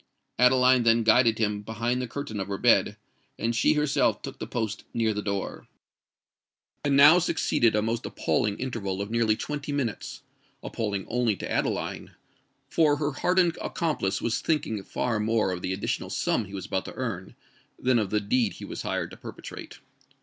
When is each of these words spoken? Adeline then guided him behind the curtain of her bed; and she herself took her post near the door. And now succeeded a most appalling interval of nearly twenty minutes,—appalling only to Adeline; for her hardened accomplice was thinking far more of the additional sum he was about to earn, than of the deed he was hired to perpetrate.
Adeline 0.39 0.81
then 0.81 1.03
guided 1.03 1.37
him 1.37 1.61
behind 1.61 2.01
the 2.01 2.07
curtain 2.07 2.39
of 2.39 2.47
her 2.47 2.57
bed; 2.57 2.97
and 3.37 3.55
she 3.55 3.73
herself 3.73 4.19
took 4.23 4.39
her 4.41 4.47
post 4.47 4.83
near 4.95 5.13
the 5.13 5.21
door. 5.21 5.67
And 6.83 6.97
now 6.97 7.19
succeeded 7.19 7.75
a 7.75 7.83
most 7.83 8.07
appalling 8.07 8.57
interval 8.57 8.99
of 8.99 9.11
nearly 9.11 9.35
twenty 9.35 9.71
minutes,—appalling 9.71 11.05
only 11.07 11.35
to 11.35 11.51
Adeline; 11.51 12.15
for 12.67 12.95
her 12.95 13.11
hardened 13.11 13.59
accomplice 13.61 14.23
was 14.23 14.41
thinking 14.41 14.81
far 14.81 15.19
more 15.19 15.51
of 15.51 15.61
the 15.61 15.71
additional 15.71 16.09
sum 16.09 16.45
he 16.45 16.53
was 16.55 16.65
about 16.65 16.85
to 16.85 16.95
earn, 16.95 17.35
than 17.77 17.99
of 17.99 18.09
the 18.09 18.19
deed 18.19 18.53
he 18.53 18.65
was 18.65 18.81
hired 18.81 19.11
to 19.11 19.17
perpetrate. 19.17 19.81